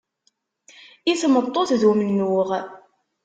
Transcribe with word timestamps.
I 1.11 1.13
tmeṭṭut 1.21 1.69
d 1.81 1.83
umennuɣ. 1.91 2.49